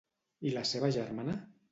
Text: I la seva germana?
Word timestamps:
I 0.51 0.53
la 0.55 0.63
seva 0.69 0.89
germana? 0.95 1.37